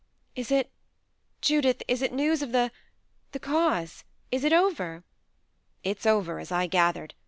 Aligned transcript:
"Is 0.35 0.49
it 0.49 0.71
Judith, 1.41 1.83
is 1.87 2.01
it 2.01 2.11
news 2.11 2.41
of 2.41 2.53
the 2.53 2.71
the 3.33 3.39
cause? 3.39 4.03
Is 4.31 4.43
it 4.43 4.51
over?" 4.51 5.03
"It's 5.83 6.07
over, 6.07 6.39
as 6.39 6.51
I 6.51 6.65
gathered. 6.65 7.13